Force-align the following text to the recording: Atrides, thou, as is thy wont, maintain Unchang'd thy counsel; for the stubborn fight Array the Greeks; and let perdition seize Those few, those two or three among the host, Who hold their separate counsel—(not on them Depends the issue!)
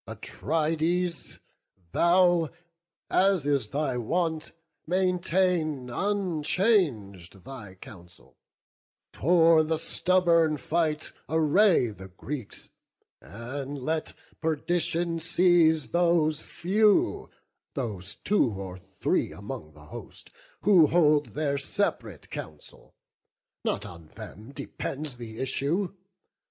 Atrides, 0.07 1.37
thou, 1.91 2.49
as 3.11 3.45
is 3.45 3.67
thy 3.67 3.97
wont, 3.97 4.51
maintain 4.87 5.91
Unchang'd 5.91 7.43
thy 7.43 7.75
counsel; 7.75 8.35
for 9.13 9.61
the 9.61 9.77
stubborn 9.77 10.57
fight 10.57 11.13
Array 11.29 11.89
the 11.91 12.07
Greeks; 12.07 12.71
and 13.21 13.79
let 13.79 14.13
perdition 14.41 15.19
seize 15.19 15.89
Those 15.89 16.41
few, 16.41 17.29
those 17.75 18.15
two 18.15 18.53
or 18.53 18.79
three 18.79 19.31
among 19.31 19.73
the 19.73 19.85
host, 19.85 20.31
Who 20.61 20.87
hold 20.87 21.35
their 21.35 21.59
separate 21.59 22.31
counsel—(not 22.31 23.85
on 23.85 24.07
them 24.15 24.51
Depends 24.51 25.17
the 25.17 25.37
issue!) 25.37 25.93